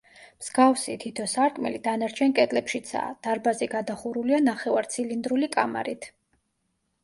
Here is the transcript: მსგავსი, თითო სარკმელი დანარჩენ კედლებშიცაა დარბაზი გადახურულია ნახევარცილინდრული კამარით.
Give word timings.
მსგავსი, 0.43 0.95
თითო 1.03 1.25
სარკმელი 1.33 1.81
დანარჩენ 1.89 2.33
კედლებშიცაა 2.41 3.13
დარბაზი 3.29 3.69
გადახურულია 3.77 4.43
ნახევარცილინდრული 4.49 5.55
კამარით. 5.59 6.13